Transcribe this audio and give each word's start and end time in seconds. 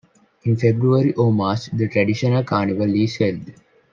In 0.45 0.57
February 0.57 1.13
or 1.13 1.31
March 1.31 1.67
the 1.67 1.87
traditional 1.87 2.43
carnival 2.43 2.91
is 2.95 3.17
held. 3.17 3.51